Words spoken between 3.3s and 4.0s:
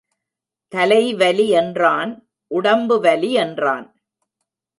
என்றான்.